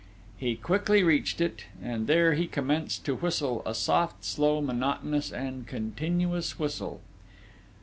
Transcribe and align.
He 0.35 0.55
quickly 0.55 1.03
reached 1.03 1.39
it; 1.41 1.65
and 1.79 2.07
there 2.07 2.33
he 2.33 2.47
commenced 2.47 3.05
to 3.05 3.13
whistle 3.17 3.61
a 3.67 3.75
soft, 3.75 4.25
slow, 4.25 4.59
monotonous, 4.59 5.31
and 5.31 5.67
continuous 5.67 6.57
whistle. 6.57 7.01